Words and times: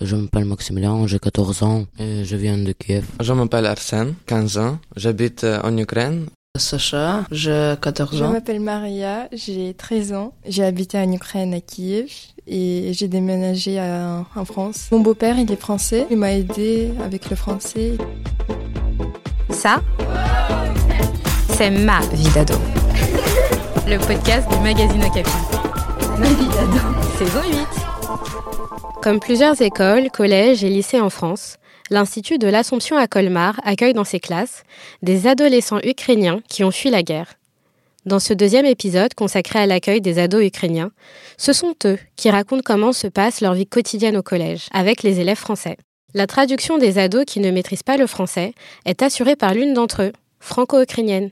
Je 0.00 0.14
m'appelle 0.14 0.44
Maximilien, 0.44 1.06
j'ai 1.06 1.18
14 1.18 1.62
ans 1.62 1.86
et 1.98 2.24
je 2.24 2.36
viens 2.36 2.58
de 2.58 2.72
Kiev. 2.72 3.04
Je 3.20 3.32
m'appelle 3.32 3.64
Arsène, 3.66 4.14
15 4.26 4.58
ans, 4.58 4.78
j'habite 4.94 5.44
euh, 5.44 5.58
en 5.64 5.76
Ukraine. 5.76 6.26
Sacha, 6.58 7.24
j'ai 7.30 7.74
14 7.80 8.16
Je 8.16 8.24
ans. 8.24 8.30
m'appelle 8.32 8.60
Maria, 8.60 9.28
j'ai 9.32 9.74
13 9.74 10.12
ans. 10.12 10.32
J'ai 10.46 10.64
habité 10.64 10.98
en 10.98 11.10
Ukraine, 11.12 11.52
à 11.54 11.60
Kiev, 11.60 12.10
et 12.46 12.92
j'ai 12.94 13.08
déménagé 13.08 13.78
à- 13.78 14.24
en 14.34 14.44
France. 14.44 14.88
Mon 14.90 15.00
beau-père, 15.00 15.38
il 15.38 15.50
est 15.50 15.60
français. 15.60 16.06
Il 16.10 16.16
m'a 16.18 16.32
aidé 16.32 16.92
avec 17.04 17.28
le 17.30 17.36
français. 17.36 17.92
Ça, 19.50 19.80
c'est 21.50 21.70
ma 21.70 22.00
vie 22.12 22.28
d'ado. 22.34 22.54
Le 23.86 23.98
podcast 23.98 24.46
du 24.50 24.58
magazine 24.60 25.02
Okapi. 25.04 25.30
Ma 26.18 26.26
vie 26.26 26.48
d'ado. 26.48 26.80
Saison 27.18 27.40
8. 27.50 27.85
Comme 29.02 29.20
plusieurs 29.20 29.60
écoles, 29.62 30.10
collèges 30.10 30.64
et 30.64 30.68
lycées 30.68 31.00
en 31.00 31.10
France, 31.10 31.58
l'Institut 31.90 32.38
de 32.38 32.48
l'Assomption 32.48 32.96
à 32.96 33.06
Colmar 33.06 33.60
accueille 33.64 33.92
dans 33.92 34.04
ses 34.04 34.20
classes 34.20 34.64
des 35.02 35.26
adolescents 35.26 35.80
ukrainiens 35.84 36.40
qui 36.48 36.64
ont 36.64 36.70
fui 36.70 36.90
la 36.90 37.02
guerre. 37.02 37.34
Dans 38.04 38.18
ce 38.20 38.32
deuxième 38.32 38.66
épisode 38.66 39.14
consacré 39.14 39.58
à 39.58 39.66
l'accueil 39.66 40.00
des 40.00 40.18
ados 40.18 40.44
ukrainiens, 40.44 40.90
ce 41.36 41.52
sont 41.52 41.74
eux 41.84 41.98
qui 42.16 42.30
racontent 42.30 42.62
comment 42.64 42.92
se 42.92 43.08
passe 43.08 43.40
leur 43.40 43.54
vie 43.54 43.66
quotidienne 43.66 44.16
au 44.16 44.22
collège 44.22 44.68
avec 44.72 45.02
les 45.02 45.20
élèves 45.20 45.36
français. 45.36 45.76
La 46.14 46.26
traduction 46.26 46.78
des 46.78 46.98
ados 46.98 47.24
qui 47.26 47.40
ne 47.40 47.50
maîtrisent 47.50 47.82
pas 47.82 47.96
le 47.96 48.06
français 48.06 48.54
est 48.84 49.02
assurée 49.02 49.36
par 49.36 49.54
l'une 49.54 49.74
d'entre 49.74 50.02
eux, 50.02 50.12
franco-ukrainienne. 50.40 51.30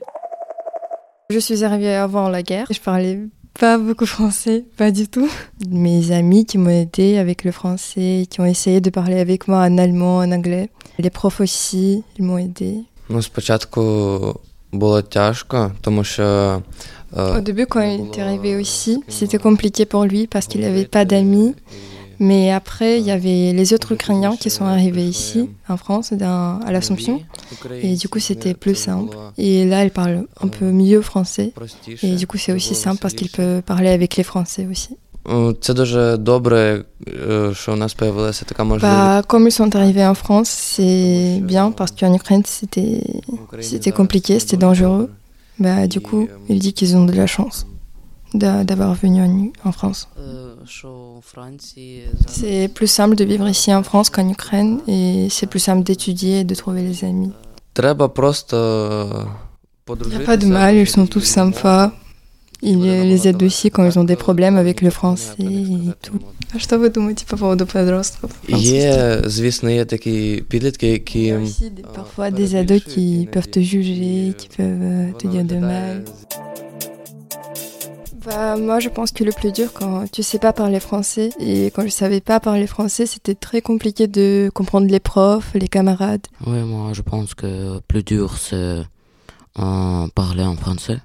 Je 1.29 1.39
suis 1.39 1.63
arrivée 1.63 1.95
avant 1.95 2.29
la 2.29 2.43
guerre. 2.43 2.67
Je 2.69 2.79
parlais 2.79 3.19
pas 3.58 3.78
beaucoup 3.78 4.06
français, 4.06 4.64
pas 4.76 4.90
du 4.90 5.08
tout. 5.08 5.28
Mes 5.68 6.12
amis 6.12 6.46
qui 6.46 6.56
m'ont 6.58 6.70
aidé 6.70 7.18
avec 7.18 7.44
le 7.44 7.52
français, 7.52 8.26
qui 8.30 8.40
ont 8.40 8.46
essayé 8.46 8.80
de 8.80 8.90
parler 8.90 9.18
avec 9.20 9.48
moi 9.48 9.58
en 9.58 9.76
allemand, 9.78 10.18
en 10.18 10.32
anglais. 10.32 10.70
Les 10.98 11.10
profs 11.10 11.40
aussi, 11.40 12.02
ils 12.18 12.24
m'ont 12.24 12.38
aidé. 12.38 12.84
Ну, 13.10 13.22
спочатку 13.22 14.40
було 14.72 15.02
тяжко, 15.02 15.72
тому 15.80 16.04
що 16.04 16.22
е, 16.22 17.22
Au 17.22 17.40
début, 17.40 17.66
quand 17.66 17.80
il 17.80 18.00
était 18.06 18.22
arrivé 18.22 18.56
aussi, 18.56 19.02
c'était 19.08 19.38
compliqué 19.38 19.84
pour 19.84 20.04
lui 20.04 20.28
parce 20.28 20.46
qu'il 20.46 20.60
n'avait 20.60 20.84
pas 20.84 21.04
d'amis. 21.04 21.54
Mais 22.28 22.42
après, 22.60 22.92
il 23.00 23.04
y 23.06 23.14
avait 23.18 23.42
les 23.60 23.68
autres 23.74 23.90
Ukrainiens 23.98 24.36
qui 24.42 24.50
sont 24.56 24.66
arrivés 24.76 25.06
ici, 25.16 25.40
en 25.74 25.78
France, 25.84 26.08
dans- 26.24 26.52
à 26.66 26.70
l'Assomption. 26.74 27.14
Et 27.86 27.92
du 28.02 28.06
coup, 28.10 28.20
c'était 28.28 28.54
plus 28.64 28.74
simple. 28.88 29.16
Et 29.38 29.64
là, 29.72 29.78
il 29.86 29.90
parle 30.00 30.16
un 30.44 30.48
peu 30.58 30.66
mieux 30.82 31.02
français. 31.10 31.48
Et 32.02 32.12
du 32.20 32.26
coup, 32.28 32.38
c'est 32.42 32.52
aussi 32.58 32.74
simple 32.84 32.98
parce 33.02 33.14
qu'il 33.18 33.30
peut 33.38 33.62
parler 33.72 33.90
avec 33.98 34.10
les 34.18 34.24
Français 34.32 34.66
aussi. 34.72 34.92
Е, 35.30 35.54
Це 35.60 35.74
дуже 35.74 36.16
добре, 36.16 36.84
е, 37.30 37.54
що 37.54 37.72
у 37.72 37.76
нас 37.76 37.94
появилася 37.94 38.44
така 38.44 38.64
можливість. 38.64 38.96
Bah, 38.96 39.26
comme 39.26 39.44
ils 39.48 39.60
sont 39.60 39.74
arrivés 39.76 40.06
en 40.12 40.14
France, 40.24 40.50
c'est 40.74 41.40
bien 41.52 41.66
parce 41.78 41.92
qu'en 42.00 42.14
Ukraine, 42.20 42.44
c'était 42.46 43.02
c'était 43.70 43.92
compliqué, 44.00 44.32
c'était 44.40 44.56
dangereux. 44.68 45.06
Bah, 45.64 45.86
du 45.94 46.00
coup, 46.00 46.22
il 46.52 46.58
dit 46.64 46.72
qu'ils 46.78 46.92
ont 46.98 47.04
de 47.10 47.12
la 47.22 47.26
chance 47.36 47.56
d'a- 47.66 47.66
d'avoir 48.34 48.94
venu 49.02 49.18
en, 49.22 49.68
en 49.68 49.72
France. 49.72 50.06
Е, 50.18 50.66
Що 50.66 50.88
у 51.18 51.22
Франції 51.22 52.08
C'est 52.28 52.68
plus 52.68 52.90
simple 53.00 53.16
de 53.20 53.24
vivre 53.32 53.48
ici 53.48 53.70
en 53.80 53.82
France 53.90 54.08
qu'en 54.14 54.28
Ukraine 54.38 54.72
et 54.88 55.28
c'est 55.36 55.48
plus 55.52 55.64
simple 55.68 55.82
d'étudier 55.88 56.34
et 56.40 56.44
de 56.44 56.54
trouver 56.54 56.82
les 56.90 56.98
amis. 57.10 57.32
Треба 57.72 58.08
просто 58.08 58.56
Il 59.88 59.92
n'y 59.92 59.96
подружитися. 59.96 60.22
a 60.22 60.26
pas 60.26 60.36
de 60.36 60.46
mal, 60.46 60.74
ils 60.82 60.90
sont 60.96 61.06
tous 61.14 61.26
sympas. 61.40 61.90
Ils 62.62 62.82
les 63.12 63.22
aident 63.28 63.42
aussi 63.50 63.66
quand 63.74 63.84
ils 63.90 63.98
ont 64.02 64.08
des 64.12 64.20
problèmes 64.26 64.56
avec 64.64 64.76
le 64.86 64.90
français 64.98 65.34
et 65.38 65.94
tout. 66.04 66.20
А 66.54 66.58
Что 66.64 66.74
вы 66.82 66.88
думаете 66.96 67.24
по 67.30 67.36
поводу 67.36 67.64
подростков 67.66 68.30
Є, 68.48 69.22
звісно, 69.26 69.70
є 69.70 69.84
такі 69.84 70.44
підлітки, 70.48 70.86
Il 70.86 70.90
y 70.90 70.92
які 70.92 71.32
a 71.32 71.38
aussi 71.40 71.70
des- 71.70 71.84
parfois 72.00 72.30
des 72.40 72.50
ados 72.62 72.82
qui 72.92 73.26
peuvent 73.32 73.50
te 73.56 73.60
juger, 73.72 74.34
qui 74.40 74.48
peuvent 74.56 74.82
euh, 74.92 75.12
te 75.20 75.26
dire 75.32 75.44
de 75.52 75.58
mal. 75.70 75.94
Bah, 78.26 78.56
moi, 78.56 78.78
je 78.80 78.88
pense 78.88 79.10
que 79.12 79.24
le 79.24 79.32
plus 79.32 79.52
dur 79.52 79.72
quand 79.72 80.04
tu 80.10 80.22
sais 80.22 80.38
pas 80.38 80.52
parler 80.52 80.80
français 80.80 81.30
et 81.40 81.66
quand 81.74 81.84
je 81.84 81.94
savais 82.02 82.20
pas 82.20 82.38
parler 82.40 82.66
français, 82.66 83.06
c'était 83.06 83.34
très 83.34 83.60
compliqué 83.62 84.06
de 84.06 84.50
comprendre 84.54 84.88
les 84.88 85.00
profs, 85.00 85.50
les 85.54 85.68
camarades. 85.68 86.26
Oui, 86.46 86.60
moi 86.72 86.92
je 86.92 87.02
pense 87.02 87.34
que 87.34 87.50
plus 87.90 88.02
dur 88.02 88.36
c'est 88.38 88.78
euh, 89.58 90.06
parler 90.14 90.44
en 90.44 90.56
français, 90.56 90.98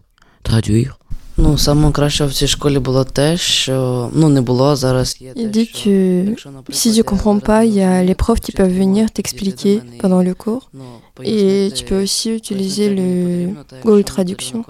traduire. 0.43 0.99
Ну, 1.37 1.57
саме 1.57 1.91
краще 1.91 2.25
в 2.25 2.33
цій 2.33 2.47
школі 2.47 2.79
було 2.79 3.03
те, 3.03 3.37
що 3.37 4.09
ну 4.13 4.29
не 4.29 4.41
було, 4.41 4.65
а 4.65 4.75
зараз 4.75 5.17
є 5.21 5.29
Il 5.33 5.33
те, 5.33 5.59
dit 5.59 5.67
що, 5.67 5.89
que 5.89 6.29
якщо, 6.29 6.51
наприклад, 6.51 6.85
si 6.85 6.89
tu 6.89 6.93
я 6.97 7.03
comprends 7.03 7.39
зараз 7.39 7.49
pas, 7.49 7.65
il 7.65 7.73
y 7.73 7.81
a 7.81 8.03
не 8.03 8.09
les 8.09 8.15
profs 8.15 8.39
qui 8.45 8.51
peuvent 8.57 8.77
venir 8.83 9.01
можу 9.01 9.09
t'expliquer 9.15 9.79
підійти 9.79 9.79
до 9.79 9.85
мене 9.85 9.97
pendant 10.03 10.23
і, 10.23 10.29
le 10.29 10.33
cours. 10.33 10.61
ну, 10.73 10.83
Et 10.83 11.13
пояснити, 11.13 11.75
tu 11.75 11.83
peux 11.89 12.01
aussi 12.01 12.27
utiliser 12.39 12.89
пояснити, 12.95 13.01
мені 13.01 13.45
le 13.45 13.55
потрібно, 13.55 13.63
та 13.63 13.75
Google 13.75 13.97
якщо 13.97 14.17
не 14.17 14.23
Traduction. 14.23 14.63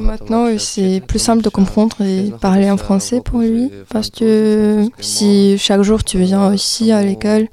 Maintenant, 0.00 0.58
c'est 0.58 1.00
plus 1.06 1.18
simple 1.20 1.42
de 1.42 1.48
comprendre 1.48 2.00
et 2.00 2.32
parler 2.40 2.70
en 2.70 2.76
français 2.76 3.20
pour 3.20 3.40
lui, 3.40 3.70
parce 3.88 4.10
que 4.10 4.88
si 4.98 5.56
chaque 5.58 5.82
jour 5.82 6.02
tu 6.02 6.18
viens 6.18 6.52
ici 6.52 6.90
à 6.90 7.02
l'école, 7.04 7.48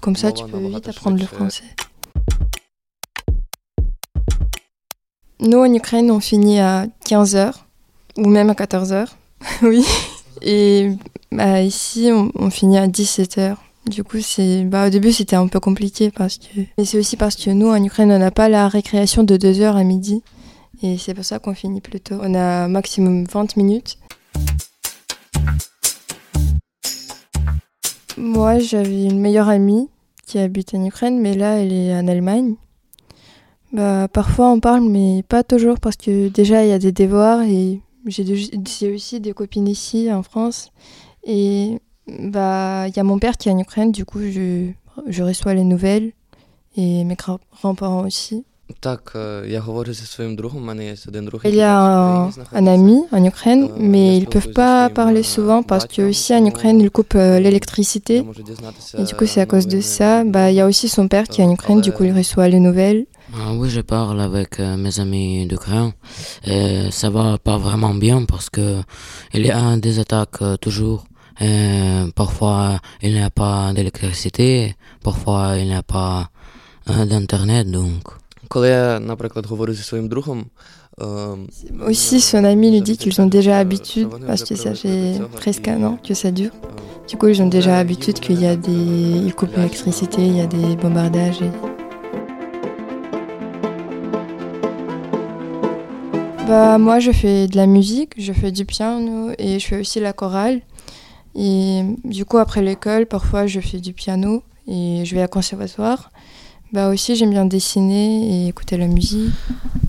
comme 0.00 0.16
ça 0.16 0.32
tu 0.32 0.44
peux 0.44 0.58
vite 0.58 0.88
apprendre 0.88 1.18
le 1.18 1.26
français. 1.26 1.64
Nous, 5.40 5.58
en 5.58 5.72
Ukraine, 5.72 6.10
on 6.10 6.20
finit 6.20 6.60
à 6.60 6.86
15h, 7.06 7.52
ou 8.16 8.26
même 8.28 8.48
à 8.48 8.54
14h, 8.54 9.08
oui. 9.62 9.84
Et 10.42 10.90
bah, 11.30 11.60
ici, 11.60 12.10
on, 12.12 12.32
on 12.34 12.50
finit 12.50 12.78
à 12.78 12.88
17h. 12.88 13.56
Du 13.86 14.02
coup, 14.02 14.20
c'est 14.20 14.64
bah, 14.64 14.88
au 14.88 14.90
début, 14.90 15.12
c'était 15.12 15.36
un 15.36 15.46
peu 15.46 15.60
compliqué 15.60 16.10
parce 16.10 16.38
que. 16.38 16.60
Mais 16.76 16.84
c'est 16.84 16.98
aussi 16.98 17.16
parce 17.16 17.36
que 17.36 17.50
nous, 17.50 17.68
en 17.68 17.82
Ukraine, 17.82 18.10
on 18.10 18.18
n'a 18.18 18.32
pas 18.32 18.48
la 18.48 18.68
récréation 18.68 19.22
de 19.22 19.36
2h 19.36 19.76
à 19.76 19.84
midi. 19.84 20.22
Et 20.82 20.98
c'est 20.98 21.14
pour 21.14 21.24
ça 21.24 21.38
qu'on 21.38 21.54
finit 21.54 21.80
plus 21.80 22.00
tôt. 22.00 22.16
On 22.20 22.34
a 22.34 22.66
maximum 22.68 23.24
20 23.24 23.56
minutes. 23.56 23.98
Moi, 28.16 28.58
j'avais 28.58 29.04
une 29.04 29.20
meilleure 29.20 29.48
amie 29.48 29.88
qui 30.26 30.38
habite 30.38 30.74
en 30.74 30.84
Ukraine, 30.84 31.20
mais 31.20 31.34
là, 31.34 31.58
elle 31.58 31.72
est 31.72 31.94
en 31.94 32.08
Allemagne. 32.08 32.56
Bah, 33.72 34.08
parfois, 34.08 34.50
on 34.50 34.58
parle, 34.58 34.82
mais 34.82 35.22
pas 35.28 35.44
toujours, 35.44 35.78
parce 35.78 35.96
que 35.96 36.28
déjà, 36.28 36.64
il 36.64 36.70
y 36.70 36.72
a 36.72 36.78
des 36.78 36.92
devoirs 36.92 37.42
et 37.42 37.80
j'ai 38.06 38.92
aussi 38.92 39.20
des 39.20 39.32
copines 39.32 39.68
ici, 39.68 40.12
en 40.12 40.22
France. 40.22 40.72
Et 41.24 41.78
bah, 42.08 42.86
il 42.88 42.96
y 42.96 43.00
a 43.00 43.02
mon 43.04 43.18
père 43.18 43.36
qui 43.36 43.48
est 43.48 43.52
en 43.52 43.58
Ukraine, 43.58 43.90
du 43.92 44.04
coup, 44.04 44.20
je, 44.20 44.70
je 45.08 45.22
reçois 45.22 45.54
les 45.54 45.64
nouvelles 45.64 46.12
et 46.76 47.04
mes 47.04 47.16
grands-parents 47.16 48.04
aussi. 48.06 48.44
Il 51.44 51.54
y 51.54 51.60
a 51.62 51.78
un, 51.78 52.30
un 52.52 52.66
ami 52.66 52.98
en 53.12 53.24
Ukraine, 53.24 53.70
mais 53.78 54.16
ils 54.16 54.22
ne 54.24 54.26
peuvent 54.26 54.52
pas 54.52 54.88
parler 54.90 55.22
souvent 55.22 55.62
parce 55.62 55.86
que 55.86 56.02
aussi 56.10 56.34
en 56.34 56.44
Ukraine, 56.44 56.80
ils 56.80 56.90
coupent 56.90 57.14
euh, 57.14 57.38
l'électricité. 57.38 58.24
Et 58.98 59.04
du 59.04 59.14
coup, 59.14 59.26
c'est 59.26 59.40
à 59.40 59.46
cause 59.46 59.68
de 59.68 59.80
ça. 59.80 60.24
Bah, 60.24 60.50
il 60.50 60.56
y 60.56 60.60
a 60.60 60.66
aussi 60.66 60.88
son 60.88 61.06
père 61.06 61.28
qui 61.28 61.40
est 61.42 61.44
en 61.44 61.52
Ukraine, 61.52 61.80
du 61.80 61.92
coup, 61.92 62.04
il 62.04 62.12
reçoit 62.12 62.48
les 62.48 62.58
nouvelles. 62.60 63.06
Ah 63.34 63.52
oui, 63.54 63.70
je 63.70 63.80
parle 63.80 64.20
avec 64.20 64.58
euh, 64.60 64.76
mes 64.76 64.98
amis 65.00 65.46
d'Ukraine. 65.46 65.92
Ça 66.90 67.10
va 67.10 67.38
pas 67.38 67.58
vraiment 67.58 67.94
bien 67.94 68.24
parce 68.24 68.50
que 68.50 68.80
il 69.32 69.46
y 69.46 69.50
a 69.50 69.76
des 69.76 69.98
attaques 70.00 70.42
euh, 70.42 70.56
toujours. 70.56 71.04
Et 71.41 72.11
parfois 72.15 72.79
il 73.01 73.11
n'y 73.13 73.21
a 73.21 73.29
pas 73.29 73.73
d'électricité, 73.73 74.75
parfois 75.03 75.43
il 75.57 75.67
n'y 75.67 75.75
a 75.75 75.83
pas 75.83 76.29
euh, 76.89 77.05
d'internet 77.05 77.65
donc. 77.71 78.03
Коли 78.47 78.67
я, 78.69 78.99
наприклад, 78.99 79.45
говорю 79.45 79.73
зі 79.73 79.83
своїм 79.83 80.07
другом, 80.07 80.45
е, 81.01 81.05
Aussi, 81.89 82.19
son 82.21 82.43
ami 82.45 82.71
lui 82.71 82.81
dit 82.81 82.97
qu'ils 82.97 83.21
ont 83.21 83.29
déjà 83.37 83.53
habitude, 83.63 84.09
parce 84.27 84.43
que 84.49 84.55
ça 84.55 84.71
fait 84.75 85.21
presque 85.41 85.67
un 85.67 85.81
an 85.83 85.97
que 86.07 86.13
ça 86.21 86.31
dure. 86.31 86.51
Du 87.09 87.15
coup, 87.17 87.27
ils 87.33 87.41
ont 87.41 87.51
déjà 87.57 87.73
habitude 87.83 88.19
qu'il 88.19 88.39
y 88.41 88.47
a 88.47 88.55
des... 88.67 88.81
Ils 89.27 89.33
coupent 89.39 89.55
l'électricité, 89.57 90.19
il 90.31 90.35
y 90.37 90.41
a 90.41 90.47
des 90.47 90.75
bombardages. 90.83 91.41
et- 91.47 91.51
Bah, 96.47 96.77
moi, 96.77 96.99
je 96.99 97.11
fais 97.11 97.47
de 97.47 97.55
la 97.55 97.67
musique, 97.67 98.13
je 98.17 98.33
fais 98.33 98.51
du 98.51 98.65
piano 98.65 99.31
et 99.37 99.59
je 99.59 99.65
fais 99.67 99.79
aussi 99.79 99.99
la 99.99 100.13
chorale. 100.13 100.61
Et 101.35 101.83
du 102.03 102.25
coup, 102.25 102.37
après 102.37 102.61
l'école, 102.61 103.05
parfois, 103.05 103.47
je 103.47 103.59
fais 103.59 103.79
du 103.79 103.93
piano 103.93 104.43
et 104.67 105.03
je 105.05 105.15
vais 105.15 105.21
à 105.21 105.27
conservatoire. 105.27 106.11
Bah 106.73 106.87
aussi, 106.89 107.15
j'aime 107.17 107.31
bien 107.31 107.45
dessiner 107.45 108.45
et 108.45 108.47
écouter 108.47 108.77
la 108.77 108.87
musique. 108.87 109.31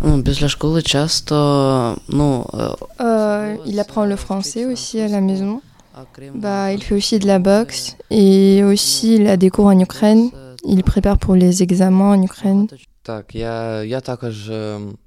Ну, 0.04 0.22
Після 0.22 0.48
школи 0.48 0.82
часто, 0.82 1.96
ну, 2.08 2.44
е, 2.54 2.74
Euh, 3.00 3.56
il 3.66 3.78
apprend 3.78 4.04
le 4.04 4.16
français 4.16 4.64
aussi 4.64 5.00
à 5.00 5.08
la 5.08 5.20
maison. 5.20 5.60
а 5.94 6.04
крім 6.12 6.40
Bah, 6.40 6.72
il 6.72 6.82
fait 6.82 6.94
aussi 6.94 7.18
de 7.18 7.26
la 7.26 7.38
boxe 7.38 7.96
et 8.10 8.64
aussi 8.64 9.14
il 9.16 9.26
a 9.28 9.36
des 9.36 9.50
cours 9.50 9.66
en 9.66 9.78
Ukraine. 9.78 10.30
Il 10.64 10.82
prépare 10.82 11.18
pour 11.18 11.34
les 11.36 11.62
examens 11.62 12.10
en 12.16 12.22
Ukraine. 12.22 12.66
Так, 13.04 13.34
я, 13.34 13.82
я 13.82 14.00
також 14.00 14.48
е, 14.48 14.78
учу 14.78 14.80
французскую. 14.80 15.05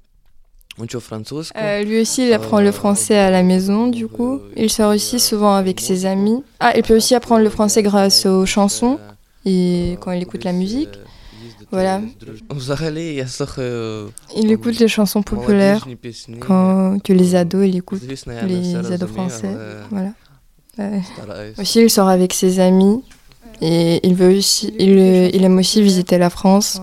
euh, 1.55 1.83
lui 1.83 2.01
aussi, 2.01 2.27
il 2.27 2.33
apprend 2.33 2.61
le 2.61 2.71
français 2.71 3.17
à 3.17 3.29
la 3.29 3.43
maison, 3.43 3.87
du 3.87 4.07
coup. 4.07 4.39
Il 4.55 4.69
sort 4.69 4.93
aussi 4.93 5.19
souvent 5.19 5.53
avec 5.53 5.79
ses 5.79 6.05
amis. 6.05 6.43
Ah, 6.59 6.73
il 6.75 6.83
peut 6.83 6.95
aussi 6.95 7.15
apprendre 7.15 7.43
le 7.43 7.49
français 7.49 7.83
grâce 7.83 8.25
aux 8.25 8.45
chansons 8.45 8.99
et 9.45 9.97
quand 10.01 10.11
il 10.11 10.21
écoute 10.21 10.43
la 10.43 10.53
musique. 10.53 10.89
Voilà. 11.71 12.01
Il 14.35 14.51
écoute 14.51 14.77
les 14.79 14.87
chansons 14.87 15.23
populaires 15.23 15.85
quand, 16.39 16.99
que 17.01 17.13
les 17.13 17.35
ados, 17.35 17.65
il 17.67 17.77
écoute 17.77 18.01
les 18.47 18.75
ados 18.75 19.09
français. 19.09 19.55
Voilà. 19.89 20.11
Aussi, 21.57 21.81
il 21.81 21.89
sort 21.89 22.09
avec 22.09 22.33
ses 22.33 22.59
amis 22.59 23.01
et 23.61 24.05
il, 24.05 24.15
veut 24.15 24.37
aussi, 24.37 24.73
il, 24.79 24.97
il 25.33 25.43
aime 25.43 25.57
aussi 25.57 25.81
visiter 25.81 26.17
la 26.17 26.29
France, 26.29 26.81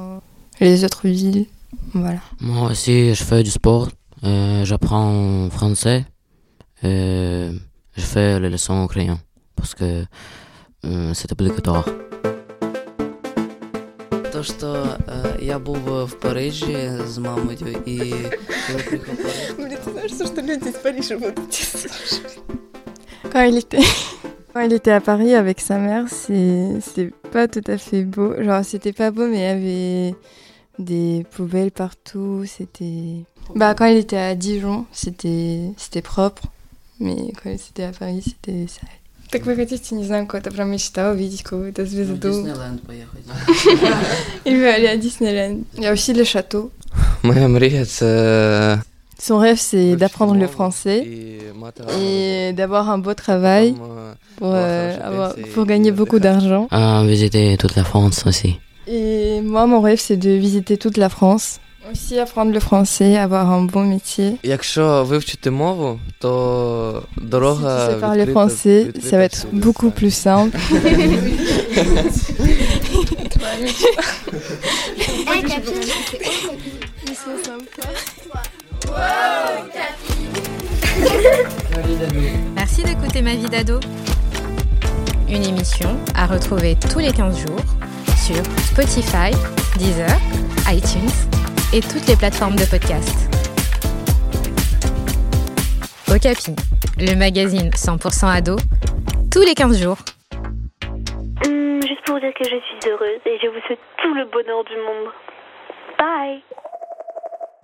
les 0.61 0.85
autres 0.85 1.08
villes. 1.08 1.46
Voilà. 1.94 2.19
Moi 2.39 2.71
aussi, 2.71 3.13
je 3.13 3.24
fais 3.24 3.44
du 3.44 3.51
sport. 3.51 3.89
Euh, 4.24 4.65
J'apprends 4.65 5.50
français. 5.50 6.06
Et 6.83 7.50
je 7.95 8.01
fais 8.01 8.39
les 8.39 8.50
leçons 8.50 8.83
au 8.83 8.88
crayon. 8.88 9.19
Parce 9.56 9.74
que 9.75 10.06
euh, 10.86 11.13
c'est 11.13 11.31
obligatoire. 11.31 11.86
То, 14.31 14.44
що 14.44 14.98
е, 15.07 15.45
я 15.45 15.60
був 15.60 16.06
в 16.06 16.19
Парижі 16.19 16.92
з 17.07 17.18
мамою, 17.18 17.57
і 17.86 17.98
коли 18.68 18.83
приїхав 18.83 19.15
в 19.15 19.24
Париж, 19.24 19.51
Блин, 19.57 19.77
ты 19.86 19.92
знаешь, 19.92 20.12
что 20.12 20.42
люди 20.42 20.69
из 20.69 20.75
Парижа 20.75 21.18
будут 21.18 21.50
Quand 23.31 23.44
il 23.50 23.57
était... 23.57 23.86
Quand 24.54 24.62
il 24.62 24.74
était 24.74 24.92
à 24.92 25.01
Paris 25.01 25.33
avec 25.33 25.60
sa 25.60 25.77
mère, 25.80 26.06
c'est 26.10 26.80
c'est 26.80 27.12
pas 27.31 27.48
tout 27.48 27.65
à 27.75 27.77
fait 27.77 28.04
beau. 28.04 28.30
Genre, 28.45 28.63
c'était 28.63 28.94
pas 28.94 29.10
beau, 29.10 29.25
mais 29.27 29.39
il 29.39 29.50
y 29.51 29.56
avait 29.57 30.15
des 30.80 31.25
poubelles 31.36 31.71
partout. 31.71 32.44
C'était. 32.48 33.24
Bah, 33.56 33.74
quand 33.75 33.86
il 33.86 33.98
était 33.98 34.18
à 34.18 34.36
Dijon, 34.36 34.86
c'était 34.92 35.71
c'était 35.77 36.01
propre. 36.01 36.44
Mais 37.00 37.15
quand 37.38 37.50
il 37.50 37.56
était 37.56 37.83
à 37.83 37.92
Paris, 37.92 38.24
c'était 38.25 38.68
sale. 38.68 38.89
Так 39.31 39.45
вы 39.48 39.56
хотите, 39.56 39.95
не 39.95 40.04
знаю, 40.04 40.27
какой-то 40.27 40.51
прям 40.51 40.69
мечта 40.69 41.12
увидеть 41.12 41.42
какую-то 41.42 41.83
в 41.83 41.88
звезду. 41.88 42.30
Діснейленд 42.30 42.80
поїхати. 42.81 43.19
Il 44.45 44.57
veut 44.57 44.69
aller 44.69 44.88
à 44.88 44.98
Disneyland. 44.98 45.57
Il 45.77 45.83
y 45.83 45.88
a 45.88 45.92
aussi 45.92 46.13
les 46.13 46.25
châteaux. 46.25 46.69
Моя 47.24 47.48
мрія 47.48 47.86
це 47.86 48.80
Son 49.19 49.38
rêve, 49.39 49.57
c'est 49.57 49.75
вивчити 49.77 49.98
d'apprendre 49.98 50.33
le 50.36 50.39
мову 50.39 50.54
français 50.57 50.98
і 51.04 51.42
мати 51.56 51.83
гарну 51.83 52.04
et 52.04 52.54
d'avoir 52.54 52.89
un 52.89 52.98
beau 53.04 53.13
travail 53.13 53.74
роботу. 53.74 53.80
Там, 53.80 53.98
е, 53.98 54.39
pour, 54.39 54.48
Ouais, 54.48 54.56
euh, 54.56 54.92
enfin, 54.92 55.01
je 55.01 55.07
avoir- 55.07 55.33
sais, 55.36 55.42
pour 55.54 55.63
c'est- 55.63 55.69
gagner 55.71 55.89
il 55.89 55.94
a 55.94 55.95
beaucoup 56.00 56.19
fait 56.19 56.27
ça. 56.27 56.33
d'argent. 56.33 56.68
À 56.71 57.04
visiter 57.13 57.57
toute 57.57 57.75
la 57.75 57.83
France 57.92 58.18
aussi. 58.30 58.51
Et 58.88 59.26
moi, 59.54 59.63
mon 59.71 59.81
rêve, 59.88 60.00
c'est 60.07 60.18
de 60.27 60.31
visiter 60.45 60.75
toute 60.83 60.98
la 60.98 61.10
France. 61.18 61.45
Aussi 61.92 62.18
apprendre 62.25 62.51
le 62.54 62.62
français, 62.69 63.12
avoir 63.27 63.45
un 63.51 63.63
bon 63.74 63.86
métier. 63.95 64.38
Якщо 64.44 65.04
вивчити 65.04 65.51
мову, 65.51 66.00
то 66.19 67.04
Si 67.18 67.21
tu 67.21 67.27
дорога 67.30 67.88
sais 67.89 68.00
parler 68.00 68.25
відкрита- 68.25 68.33
français, 68.33 68.83
відкрита 68.86 69.07
ça 69.10 69.18
va 69.18 69.24
être 69.30 69.36
всюди. 69.38 69.60
beaucoup 69.65 69.92
plus 70.00 70.12
simple. 70.27 70.57
Merci 82.56 82.83
d'écouter 82.83 83.21
Ma 83.21 83.36
vie 83.36 83.50
d'ado. 83.50 83.80
Une 85.30 85.44
émission 85.44 85.98
à 86.15 86.25
retrouver 86.27 86.75
tous 86.92 87.00
les 87.00 87.12
15 87.12 87.38
jours 87.39 87.60
sur 88.28 88.44
Spotify, 88.60 89.30
Deezer, 89.78 90.10
iTunes 90.70 91.08
et 91.72 91.80
toutes 91.80 92.06
les 92.06 92.14
plateformes 92.14 92.56
de 92.56 92.64
podcast. 92.69 93.16
Okapi, 96.14 96.54
le 96.98 97.14
magazine 97.14 97.70
100% 97.70 98.26
ado, 98.26 98.56
tous 99.32 99.40
les 99.40 99.54
15 99.54 99.80
jours. 99.80 99.96
Hum, 101.46 101.80
juste 101.82 102.04
pour 102.04 102.16
vous 102.16 102.20
dire 102.20 102.34
que 102.34 102.44
je 102.44 102.50
suis 102.50 102.90
heureuse 102.90 103.20
et 103.25 103.38
je 103.42 103.48
vous 103.48 103.60
souhaite 103.66 103.80
tout 104.02 104.12
le 104.12 104.26
bonheur 104.26 104.62
du 104.64 104.76
monde. 104.76 105.10
Bye 105.98 106.42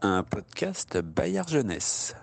Un 0.00 0.22
podcast 0.22 0.96
Bayard 1.02 1.50
Jeunesse. 1.50 2.16